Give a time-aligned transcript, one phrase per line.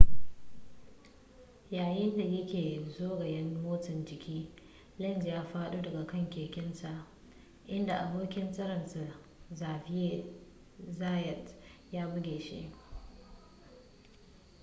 [1.71, 4.51] yayin da ya ke zagayen motsa jiki
[4.99, 7.05] lenz ya faɗo daga kan kekensa
[7.67, 8.99] inda abokin tserensa
[9.55, 10.23] xavier
[10.97, 11.55] zayat
[11.91, 12.71] ya buge shi